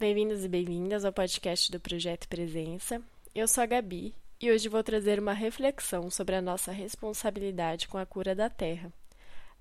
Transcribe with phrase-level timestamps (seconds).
[0.00, 3.02] bem-vindos e bem-vindas ao podcast do Projeto Presença.
[3.34, 7.98] Eu sou a Gabi e hoje vou trazer uma reflexão sobre a nossa responsabilidade com
[7.98, 8.90] a cura da Terra,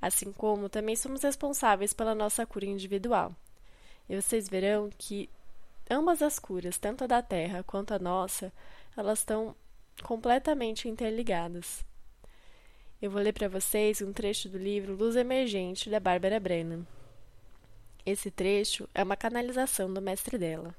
[0.01, 3.35] assim como também somos responsáveis pela nossa cura individual.
[4.07, 5.29] E vocês verão que
[5.91, 8.49] ambas as curas, tanto a da Terra quanto a nossa,
[8.95, 9.53] elas estão
[10.03, 11.83] completamente interligadas.
[13.01, 16.85] Eu vou ler para vocês um trecho do livro Luz Emergente, da Bárbara Brennan.
[18.11, 20.73] Esse trecho é uma canalização do mestre dela.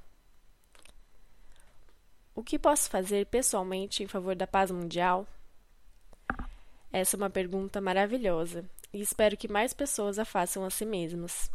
[2.34, 5.24] O que posso fazer pessoalmente em favor da paz mundial?
[6.92, 11.48] Essa é uma pergunta maravilhosa e espero que mais pessoas a façam a si mesmas.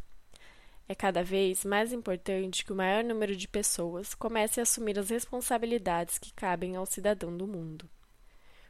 [0.88, 5.10] É cada vez mais importante que o maior número de pessoas comece a assumir as
[5.10, 7.84] responsabilidades que cabem ao cidadão do mundo.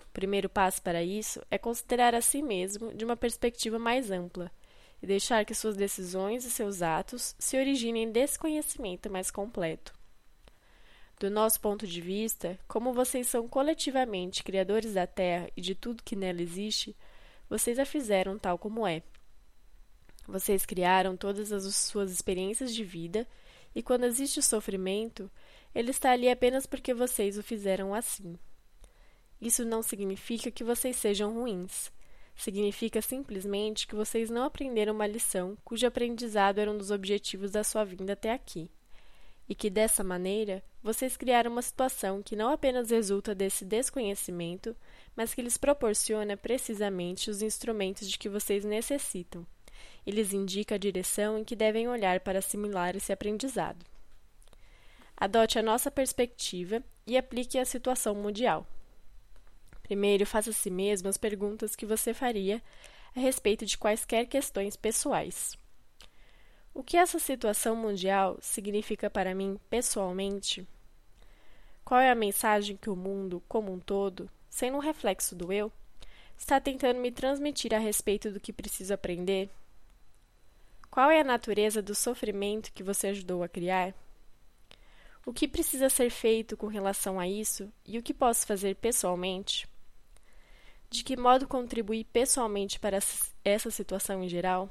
[0.10, 4.52] O primeiro passo para isso é considerar a si mesmo de uma perspectiva mais ampla
[5.06, 9.94] e deixar que suas decisões e seus atos se originem desse conhecimento mais completo.
[11.20, 16.02] Do nosso ponto de vista, como vocês são coletivamente criadores da Terra e de tudo
[16.02, 16.96] que nela existe,
[17.48, 19.04] vocês a fizeram tal como é.
[20.28, 23.28] Vocês criaram todas as suas experiências de vida,
[23.76, 25.30] e quando existe sofrimento,
[25.76, 28.40] ele está ali apenas porque vocês o fizeram assim.
[29.40, 31.92] Isso não significa que vocês sejam ruins,
[32.36, 37.64] Significa simplesmente que vocês não aprenderam uma lição cujo aprendizado era um dos objetivos da
[37.64, 38.70] sua vinda até aqui.
[39.48, 44.76] E que dessa maneira vocês criaram uma situação que não apenas resulta desse desconhecimento,
[45.16, 49.46] mas que lhes proporciona precisamente os instrumentos de que vocês necessitam
[50.06, 53.84] e lhes indica a direção em que devem olhar para assimilar esse aprendizado.
[55.18, 58.68] Adote a nossa perspectiva e aplique a situação mundial.
[59.86, 62.60] Primeiro, faça a si mesmo as perguntas que você faria
[63.16, 65.56] a respeito de quaisquer questões pessoais.
[66.74, 70.68] O que essa situação mundial significa para mim pessoalmente?
[71.86, 75.72] Qual é a mensagem que o mundo, como um todo, sendo um reflexo do eu,
[76.36, 79.52] está tentando me transmitir a respeito do que preciso aprender?
[80.90, 83.94] Qual é a natureza do sofrimento que você ajudou a criar?
[85.24, 89.68] O que precisa ser feito com relação a isso e o que posso fazer pessoalmente?
[90.90, 93.00] De que modo contribuir pessoalmente para
[93.44, 94.70] essa situação em geral?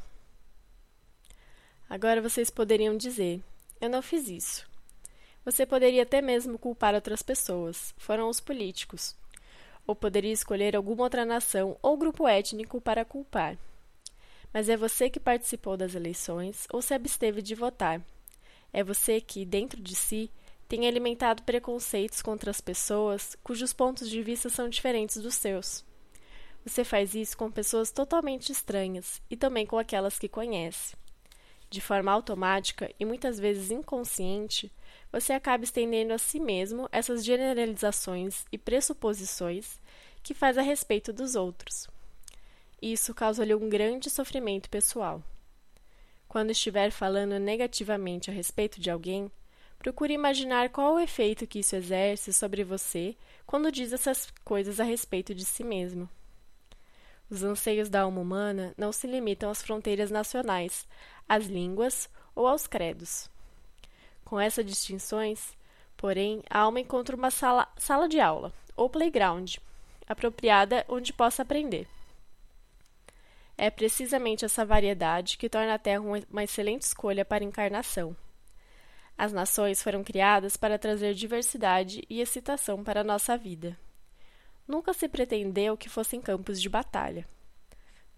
[1.89, 3.43] Agora vocês poderiam dizer:
[3.81, 4.67] Eu não fiz isso.
[5.45, 9.15] Você poderia até mesmo culpar outras pessoas, foram os políticos.
[9.87, 13.59] Ou poderia escolher alguma outra nação ou grupo étnico para culpar.
[14.53, 18.01] Mas é você que participou das eleições ou se absteve de votar.
[18.73, 20.31] É você que, dentro de si,
[20.67, 25.85] tem alimentado preconceitos contra as pessoas cujos pontos de vista são diferentes dos seus.
[26.65, 30.97] Você faz isso com pessoas totalmente estranhas e também com aquelas que conhece.
[31.69, 34.73] De forma automática e muitas vezes inconsciente,
[35.11, 39.79] você acaba estendendo a si mesmo essas generalizações e pressuposições
[40.23, 41.89] que faz a respeito dos outros.
[42.81, 45.23] Isso causa-lhe um grande sofrimento pessoal.
[46.27, 49.31] Quando estiver falando negativamente a respeito de alguém,
[49.79, 53.15] procure imaginar qual o efeito que isso exerce sobre você
[53.47, 56.09] quando diz essas coisas a respeito de si mesmo.
[57.31, 60.87] Os anseios da alma humana não se limitam às fronteiras nacionais,
[61.29, 63.31] às línguas ou aos credos.
[64.25, 65.57] Com essas distinções,
[65.97, 69.57] porém, a alma encontra uma sala, sala de aula, ou playground,
[70.07, 71.89] apropriada onde possa aprender.
[73.57, 78.17] É precisamente essa variedade que torna a Terra uma excelente escolha para encarnação.
[79.17, 83.79] As nações foram criadas para trazer diversidade e excitação para a nossa vida.
[84.67, 87.27] Nunca se pretendeu que fossem campos de batalha.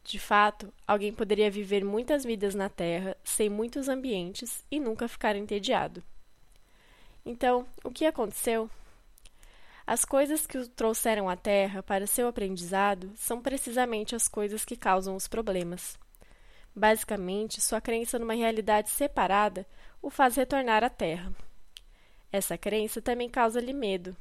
[0.05, 5.35] De fato, alguém poderia viver muitas vidas na Terra, sem muitos ambientes e nunca ficar
[5.35, 6.03] entediado.
[7.25, 8.71] Então, o que aconteceu?
[9.85, 14.77] As coisas que o trouxeram à Terra para seu aprendizado são precisamente as coisas que
[14.77, 15.99] causam os problemas.
[16.75, 19.67] Basicamente, sua crença numa realidade separada
[20.01, 21.33] o faz retornar à Terra.
[22.31, 24.17] Essa crença também causa-lhe medo,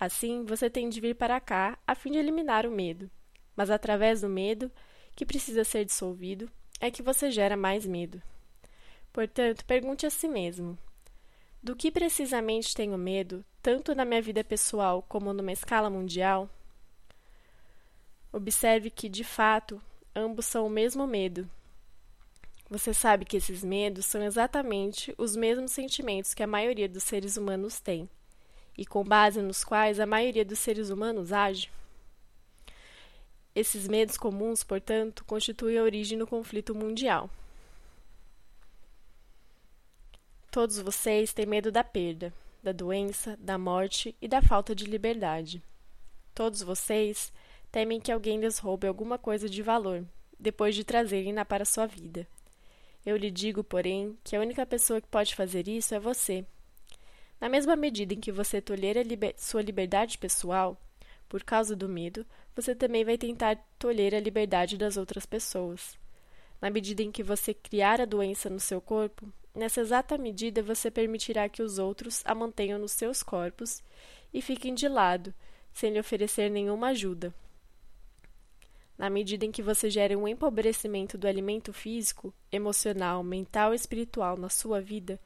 [0.00, 3.10] Assim, você tem de vir para cá a fim de eliminar o medo.
[3.54, 4.72] Mas através do medo,
[5.14, 6.50] que precisa ser dissolvido,
[6.80, 8.22] é que você gera mais medo.
[9.12, 10.78] Portanto, pergunte a si mesmo:
[11.62, 16.48] do que precisamente tenho medo, tanto na minha vida pessoal como numa escala mundial?
[18.32, 19.82] Observe que, de fato,
[20.16, 21.50] ambos são o mesmo medo.
[22.70, 27.36] Você sabe que esses medos são exatamente os mesmos sentimentos que a maioria dos seres
[27.36, 28.08] humanos tem
[28.76, 31.70] e com base nos quais a maioria dos seres humanos age.
[33.54, 37.28] Esses medos comuns, portanto, constituem a origem do conflito mundial.
[40.50, 42.32] Todos vocês têm medo da perda,
[42.62, 45.62] da doença, da morte e da falta de liberdade.
[46.34, 47.32] Todos vocês
[47.70, 50.04] temem que alguém lhes roube alguma coisa de valor,
[50.38, 52.26] depois de trazerem-na para sua vida.
[53.04, 56.44] Eu lhe digo, porém, que a única pessoa que pode fazer isso é você.
[57.40, 60.78] Na mesma medida em que você tolher liber sua liberdade pessoal,
[61.28, 65.98] por causa do medo, você também vai tentar tolher a liberdade das outras pessoas.
[66.60, 70.90] Na medida em que você criar a doença no seu corpo, nessa exata medida você
[70.90, 73.82] permitirá que os outros a mantenham nos seus corpos
[74.34, 75.32] e fiquem de lado,
[75.72, 77.32] sem lhe oferecer nenhuma ajuda.
[78.98, 84.36] Na medida em que você gere um empobrecimento do alimento físico, emocional, mental e espiritual
[84.36, 85.18] na sua vida,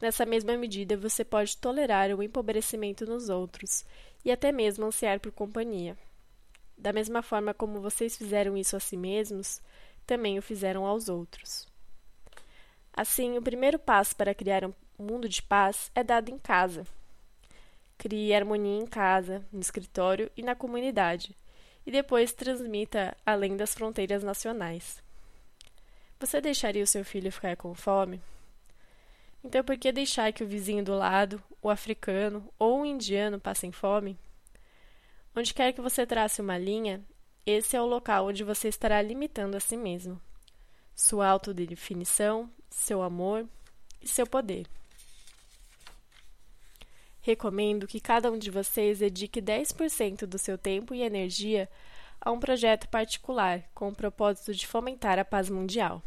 [0.00, 3.84] nessa mesma medida você pode tolerar o empobrecimento nos outros
[4.24, 5.96] e até mesmo ansiar por companhia.
[6.76, 9.60] Da mesma forma como vocês fizeram isso a si mesmos,
[10.06, 11.66] também o fizeram aos outros.
[12.92, 16.86] Assim, o primeiro passo para criar um mundo de paz é dado em casa.
[17.96, 21.36] Crie harmonia em casa, no escritório e na comunidade
[21.88, 25.02] e depois transmita além das fronteiras nacionais.
[26.20, 28.20] Você deixaria o seu filho ficar com fome?
[29.44, 33.70] Então, por que deixar que o vizinho do lado, o africano ou o indiano passem
[33.70, 34.18] fome?
[35.34, 37.04] Onde quer que você trace uma linha,
[37.46, 40.20] esse é o local onde você estará limitando a si mesmo,
[40.94, 43.48] sua autodefinição, seu amor
[44.02, 44.66] e seu poder.
[47.20, 51.68] Recomendo que cada um de vocês dedique 10% do seu tempo e energia
[52.20, 56.02] a um projeto particular com o propósito de fomentar a paz mundial.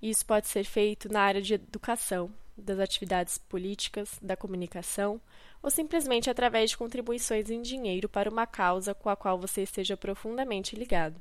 [0.00, 5.20] Isso pode ser feito na área de educação, das atividades políticas, da comunicação
[5.62, 9.96] ou simplesmente através de contribuições em dinheiro para uma causa com a qual você esteja
[9.96, 11.20] profundamente ligado.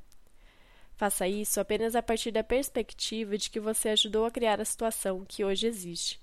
[0.96, 5.24] Faça isso apenas a partir da perspectiva de que você ajudou a criar a situação
[5.26, 6.20] que hoje existe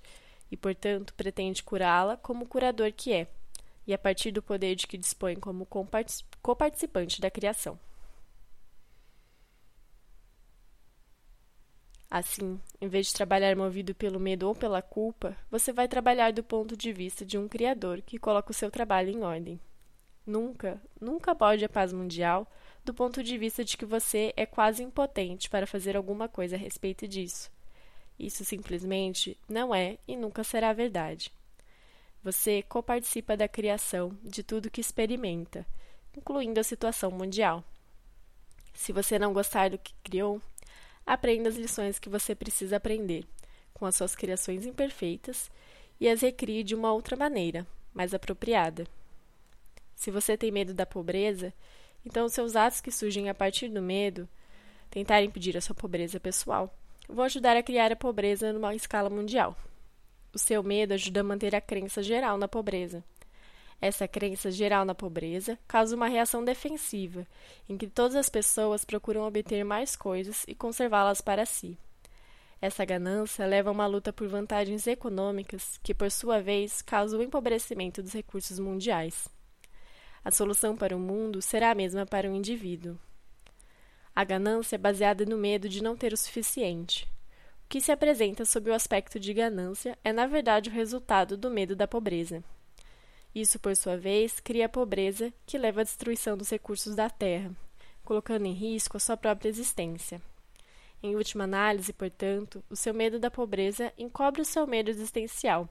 [0.51, 3.27] e, portanto, pretende curá-la como curador que é,
[3.87, 5.67] e a partir do poder de que dispõe como
[6.41, 7.79] coparticipante da criação.
[12.17, 16.41] Assim, em vez de trabalhar movido pelo medo ou pela culpa, você vai trabalhar do
[16.41, 19.59] ponto de vista de um criador que coloca o seu trabalho em ordem.
[20.25, 22.49] Nunca, nunca pode a paz mundial
[22.85, 26.57] do ponto de vista de que você é quase impotente para fazer alguma coisa a
[26.57, 27.51] respeito disso.
[28.17, 31.33] Isso simplesmente não é e nunca será verdade.
[32.23, 35.67] Você coparticipa da criação de tudo que experimenta,
[36.15, 37.61] incluindo a situação mundial.
[38.73, 40.41] Se você não gostar do que criou,
[41.05, 43.25] aprenda as lições que você precisa aprender
[43.73, 45.51] com as suas criações imperfeitas
[45.99, 48.87] e as recrie de uma outra maneira, mais apropriada.
[49.95, 51.53] Se você tem medo da pobreza,
[52.05, 54.27] então os seus atos que surgem a partir do medo
[54.89, 56.73] tentar impedir a sua pobreza pessoal
[57.07, 59.55] Vou ajudar a criar a pobreza numa escala mundial.
[60.33, 63.03] O seu medo ajuda a manter a crença geral na pobreza.
[63.81, 67.27] Essa crença geral na pobreza causa uma reação defensiva,
[67.69, 71.77] em que todas as pessoas procuram obter mais coisas e conservá-las para si.
[72.61, 77.21] Essa ganância leva a uma luta por vantagens econômicas, que, por sua vez, causa o
[77.21, 79.27] empobrecimento dos recursos mundiais.
[80.23, 82.97] A solução para o mundo será a mesma para o indivíduo.
[84.15, 87.05] A ganância é baseada no medo de não ter o suficiente.
[87.65, 91.51] O que se apresenta sob o aspecto de ganância é, na verdade, o resultado do
[91.51, 92.43] medo da pobreza.
[93.35, 97.51] Isso, por sua vez, cria a pobreza que leva à destruição dos recursos da terra,
[98.05, 100.21] colocando em risco a sua própria existência.
[101.03, 105.67] Em última análise, portanto, o seu medo da pobreza encobre o seu medo existencial,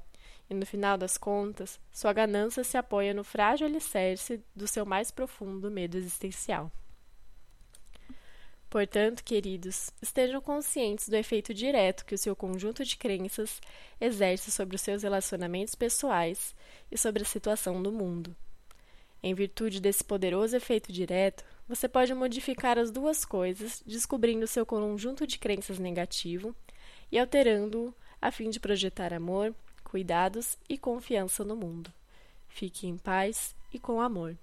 [0.51, 5.11] e no final das contas, sua ganância se apoia no frágil alicerce do seu mais
[5.11, 6.71] profundo medo existencial.
[8.75, 13.61] Portanto, queridos, estejam conscientes do efeito direto que o seu conjunto de crenças
[14.01, 16.57] exerce sobre os seus relacionamentos pessoais
[16.91, 18.35] e sobre a situação do mundo.
[19.23, 25.25] Em virtude desse poderoso efeito direto, você pode modificar as duas coisas, descobrindo seu conjunto
[25.25, 26.53] de crenças negativo
[27.13, 29.55] e alterando-o a fim de projetar amor,
[29.85, 31.93] cuidados e confiança no mundo.
[32.49, 34.37] Fique em paz e com amor.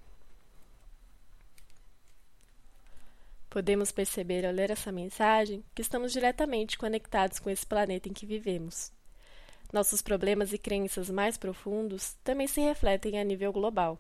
[3.52, 8.26] Podemos perceber ao ler essa mensagem que estamos diretamente conectados com esse planeta em que
[8.26, 8.94] vivemos.
[9.74, 14.00] Nossos problemas e crenças mais profundos também se refletem a nível global.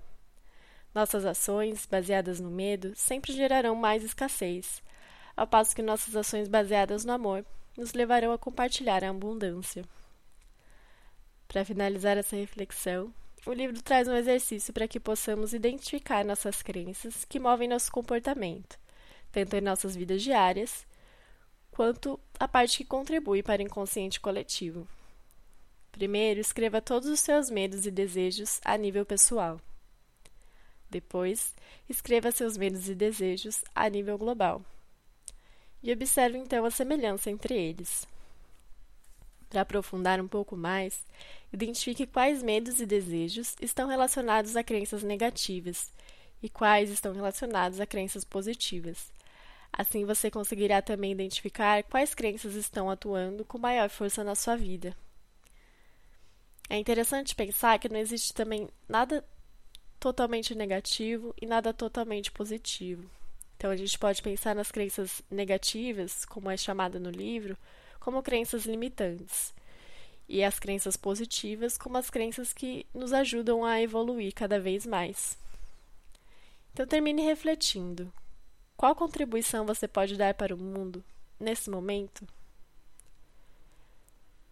[0.96, 4.82] Nossas ações, baseadas no medo, sempre gerarão mais escassez,
[5.36, 7.46] ao passo que nossas ações baseadas no amor
[7.78, 9.84] nos levarão a compartilhar a abundância.
[11.50, 13.14] Para finalizar essa reflexão,
[13.46, 18.81] o livro traz um exercício para que possamos identificar nossas crenças que movem nosso comportamento
[19.32, 20.86] tanto em nossas vidas diárias,
[21.72, 24.88] quanto a parte que contribui para o inconsciente coletivo.
[25.92, 29.60] Primeiro, escreva todos os seus medos e desejos a nível pessoal.
[30.90, 31.54] Depois,
[31.90, 34.62] escreva seus medos e desejos a nível global.
[35.82, 38.08] E observe então a semelhança entre eles.
[39.50, 41.04] Para aprofundar um pouco mais,
[41.52, 45.92] identifique quais medos e desejos estão relacionados a crenças negativas
[46.42, 49.12] e quais estão relacionados a crenças positivas.
[49.72, 54.96] Assim você conseguirá também identificar quais crenças estão atuando com maior força na sua vida.
[56.70, 59.24] É interessante pensar que não existe também nada
[60.00, 63.10] totalmente negativo e nada totalmente positivo.
[63.56, 67.58] Então a gente pode pensar nas crenças negativas, como é chamada no livro,
[68.00, 69.54] como crenças limitantes,
[70.28, 75.38] e as crenças positivas como as crenças que nos ajudam a evoluir cada vez mais.
[76.74, 78.12] Então termine refletindo.
[78.82, 81.04] Qual contribuição você pode dar para o mundo
[81.40, 82.28] nesse momento?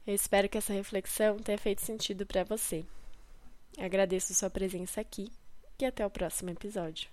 [0.06, 2.86] Eu espero que essa reflexão tenha feito sentido para você.
[3.76, 5.32] Agradeço sua presença aqui
[5.80, 7.10] e até o próximo episódio.